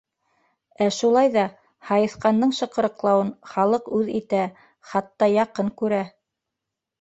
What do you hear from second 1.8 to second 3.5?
һайыҫҡандың шыҡырыҡлауын